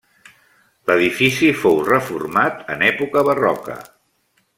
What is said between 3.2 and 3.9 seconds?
barroca.